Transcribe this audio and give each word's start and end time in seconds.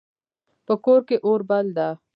په 0.65 0.73
کور 0.85 1.01
کې 1.07 1.17
اور 1.25 1.41
بل 1.49 1.65
ده 1.77 1.87